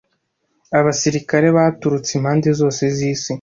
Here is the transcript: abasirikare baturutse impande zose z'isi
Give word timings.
abasirikare 0.79 1.47
baturutse 1.57 2.11
impande 2.17 2.49
zose 2.59 2.81
z'isi 2.95 3.29